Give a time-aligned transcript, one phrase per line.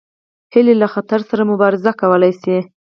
[0.53, 2.57] هیلۍ له خطر سره مبارزه کولی شي